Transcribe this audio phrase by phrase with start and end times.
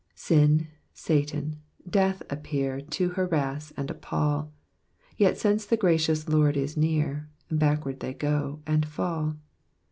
[0.15, 1.57] "Shi, Satan,
[1.87, 4.51] Death appear To harass and appal:
[5.15, 9.35] Yet since the g^icious Lord Is near, Backward they go, and fall.